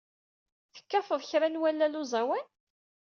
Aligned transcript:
Tekkateḍ 0.73 1.21
kra 1.29 1.47
n 1.49 1.59
wallal 1.61 1.93
uẓawan? 2.01 2.47